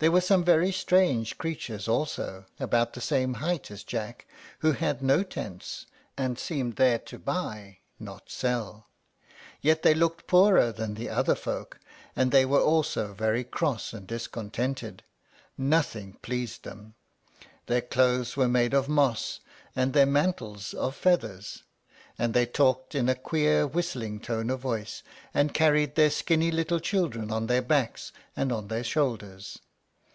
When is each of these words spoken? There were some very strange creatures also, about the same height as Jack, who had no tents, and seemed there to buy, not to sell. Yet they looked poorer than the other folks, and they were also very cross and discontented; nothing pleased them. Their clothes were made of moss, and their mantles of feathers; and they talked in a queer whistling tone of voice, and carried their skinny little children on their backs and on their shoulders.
There 0.00 0.10
were 0.10 0.22
some 0.22 0.44
very 0.46 0.72
strange 0.72 1.36
creatures 1.36 1.86
also, 1.86 2.46
about 2.58 2.94
the 2.94 3.02
same 3.02 3.34
height 3.34 3.70
as 3.70 3.84
Jack, 3.84 4.26
who 4.60 4.72
had 4.72 5.02
no 5.02 5.22
tents, 5.22 5.84
and 6.16 6.38
seemed 6.38 6.76
there 6.76 6.98
to 7.00 7.18
buy, 7.18 7.80
not 7.98 8.28
to 8.28 8.32
sell. 8.32 8.86
Yet 9.60 9.82
they 9.82 9.92
looked 9.92 10.26
poorer 10.26 10.72
than 10.72 10.94
the 10.94 11.10
other 11.10 11.34
folks, 11.34 11.76
and 12.16 12.30
they 12.32 12.46
were 12.46 12.62
also 12.62 13.12
very 13.12 13.44
cross 13.44 13.92
and 13.92 14.06
discontented; 14.06 15.02
nothing 15.58 16.14
pleased 16.22 16.64
them. 16.64 16.94
Their 17.66 17.82
clothes 17.82 18.38
were 18.38 18.48
made 18.48 18.72
of 18.72 18.88
moss, 18.88 19.40
and 19.76 19.92
their 19.92 20.06
mantles 20.06 20.72
of 20.72 20.96
feathers; 20.96 21.62
and 22.18 22.32
they 22.32 22.46
talked 22.46 22.94
in 22.94 23.10
a 23.10 23.14
queer 23.14 23.66
whistling 23.66 24.18
tone 24.20 24.48
of 24.48 24.60
voice, 24.60 25.02
and 25.34 25.52
carried 25.52 25.94
their 25.94 26.08
skinny 26.08 26.50
little 26.50 26.80
children 26.80 27.30
on 27.30 27.48
their 27.48 27.60
backs 27.60 28.12
and 28.34 28.50
on 28.50 28.68
their 28.68 28.82
shoulders. 28.82 29.58